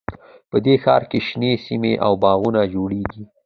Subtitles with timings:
[0.49, 3.23] په دې ښار کې شنې سیمې او باغونه جوړیږي